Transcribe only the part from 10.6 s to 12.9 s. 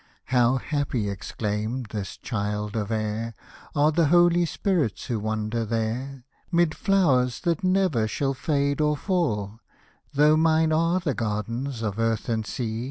are the gardens of earth and sea.